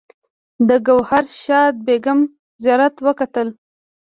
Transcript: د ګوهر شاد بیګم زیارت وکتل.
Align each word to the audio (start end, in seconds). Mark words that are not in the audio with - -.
د 0.67 0.69
ګوهر 0.87 1.25
شاد 1.43 1.75
بیګم 1.85 2.19
زیارت 2.63 2.95
وکتل. 3.05 3.47